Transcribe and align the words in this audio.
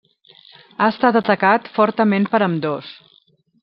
Ha 0.77 0.87
estat 0.93 1.21
atacat 1.21 1.71
fortament 1.79 2.29
per 2.35 2.45
ambdós. 2.51 2.95